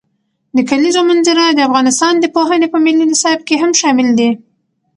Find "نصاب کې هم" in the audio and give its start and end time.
3.11-3.71